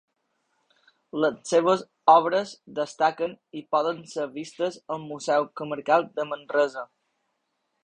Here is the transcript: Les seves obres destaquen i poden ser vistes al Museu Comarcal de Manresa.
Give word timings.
Les 1.23 1.35
seves 1.51 1.83
obres 2.13 2.53
destaquen 2.79 3.37
i 3.61 3.63
poden 3.77 4.01
ser 4.15 4.27
vistes 4.39 4.81
al 4.97 5.05
Museu 5.13 5.49
Comarcal 5.61 6.11
de 6.19 6.29
Manresa. 6.33 6.89